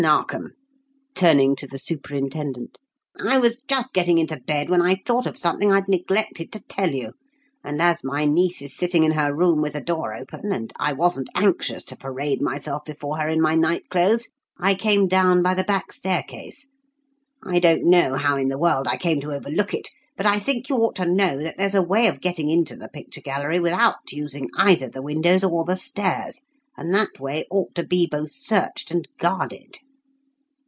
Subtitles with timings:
[0.01, 0.53] Narkom,"
[1.13, 2.79] turning to the superintendent,
[3.23, 6.89] "I was just getting into bed when I thought of something I'd neglected to tell
[6.91, 7.11] you;
[7.63, 10.91] and as my niece is sitting in her room with the door open, and I
[10.93, 15.53] wasn't anxious to parade myself before her in my night clothes, I came down by
[15.53, 16.65] the back staircase.
[17.43, 19.87] I don't know how in the world I came to overlook it,
[20.17, 22.89] but I think you ought to know that there's a way of getting into the
[22.89, 26.41] picture gallery without using either the windows or the stairs,
[26.75, 29.77] and that way ought to be both searched and guarded."